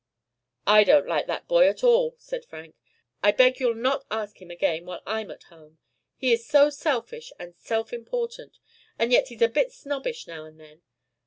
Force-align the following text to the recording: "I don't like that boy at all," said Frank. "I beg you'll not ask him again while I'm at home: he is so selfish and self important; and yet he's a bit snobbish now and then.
"I 0.65 0.83
don't 0.83 1.05
like 1.07 1.27
that 1.27 1.47
boy 1.47 1.67
at 1.69 1.83
all," 1.83 2.15
said 2.17 2.43
Frank. 2.43 2.73
"I 3.21 3.31
beg 3.31 3.59
you'll 3.59 3.75
not 3.75 4.03
ask 4.09 4.41
him 4.41 4.49
again 4.49 4.87
while 4.87 5.03
I'm 5.05 5.29
at 5.29 5.43
home: 5.43 5.77
he 6.15 6.33
is 6.33 6.43
so 6.43 6.71
selfish 6.71 7.31
and 7.37 7.55
self 7.55 7.93
important; 7.93 8.57
and 8.97 9.11
yet 9.11 9.27
he's 9.27 9.43
a 9.43 9.47
bit 9.47 9.71
snobbish 9.71 10.25
now 10.25 10.45
and 10.45 10.59
then. 10.59 10.81